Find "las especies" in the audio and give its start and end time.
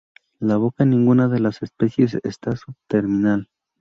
1.39-2.17